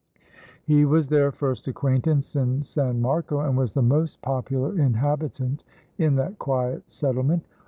He 0.63 0.83
was 0.83 1.09
their 1.09 1.31
first 1.31 1.67
acquaintance 1.67 2.35
in 2.35 2.63
San 2.63 3.01
Marco, 3.01 3.41
and 3.41 3.55
was 3.55 3.73
the 3.73 3.83
most 3.83 4.19
popular 4.23 4.75
inhabitant 4.79 5.63
in 5.99 6.15
that 6.15 6.39
quiet 6.39 6.81
settlement. 6.91 7.43